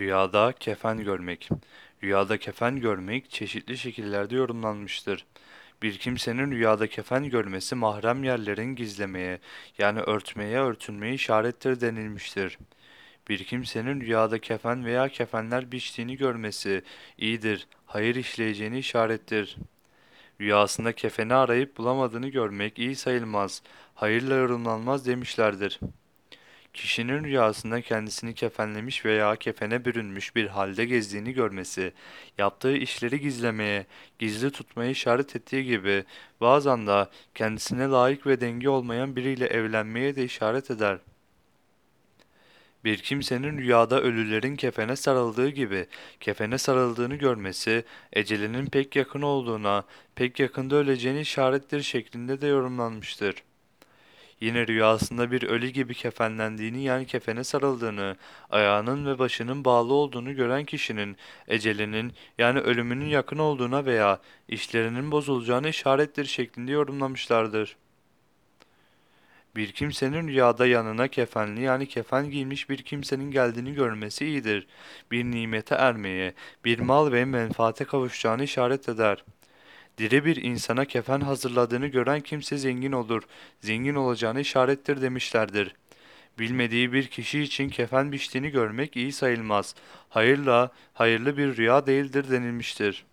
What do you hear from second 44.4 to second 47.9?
kefene sarıldığı gibi kefene sarıldığını görmesi,